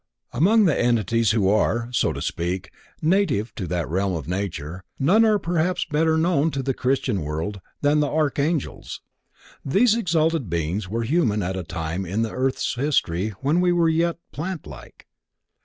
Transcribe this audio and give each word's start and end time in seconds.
Among 0.31 0.65
the 0.65 0.75
entities 0.75 1.29
who 1.29 1.47
are, 1.47 1.87
so 1.91 2.11
to 2.11 2.23
speak, 2.23 2.71
"native" 3.03 3.53
to 3.53 3.67
that 3.67 3.87
realm 3.87 4.13
of 4.15 4.27
nature, 4.27 4.83
none 4.97 5.23
are 5.23 5.37
perhaps 5.37 5.85
better 5.85 6.17
known 6.17 6.49
to 6.49 6.63
the 6.63 6.73
Christian 6.73 7.21
world 7.21 7.61
than 7.81 7.99
the 7.99 8.09
Archangels. 8.09 9.01
These 9.63 9.93
exalted 9.93 10.49
Beings 10.49 10.89
were 10.89 11.03
human 11.03 11.43
at 11.43 11.55
a 11.55 11.63
time 11.63 12.03
in 12.07 12.23
the 12.23 12.31
earth's 12.31 12.73
history 12.73 13.29
when 13.41 13.61
we 13.61 13.71
were 13.71 13.89
yet 13.89 14.17
plant 14.31 14.65
like. 14.65 15.05